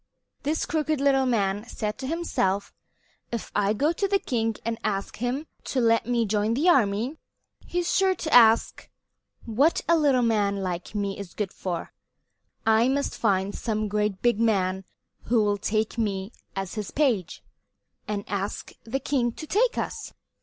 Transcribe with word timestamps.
This 0.41 0.65
crooked 0.65 0.99
little 0.99 1.27
man 1.27 1.63
said 1.67 1.99
to 1.99 2.07
himself: 2.07 2.73
"If 3.31 3.51
I 3.55 3.73
go 3.73 3.91
to 3.91 4.07
the 4.07 4.17
king 4.17 4.55
and 4.65 4.79
ask 4.83 5.17
him 5.17 5.45
to 5.65 5.79
let 5.79 6.07
me 6.07 6.25
join 6.25 6.55
his 6.55 6.67
army, 6.67 7.17
he's 7.67 7.93
sure 7.95 8.15
to 8.15 8.33
ask 8.33 8.89
what 9.45 9.81
a 9.87 9.95
little 9.95 10.23
man 10.23 10.57
like 10.63 10.95
me 10.95 11.19
is 11.19 11.35
good 11.35 11.53
for. 11.53 11.93
I 12.65 12.87
must 12.89 13.15
find 13.15 13.53
some 13.53 13.87
great 13.87 14.23
big 14.23 14.39
man 14.39 14.85
who 15.25 15.43
will 15.43 15.59
take 15.59 15.99
me 15.99 16.31
as 16.55 16.73
his 16.73 16.89
page, 16.89 17.43
and 18.07 18.25
ask 18.27 18.73
the 18.83 18.99
king 18.99 19.31
to 19.33 19.45
take 19.45 19.77
us." 19.77 20.13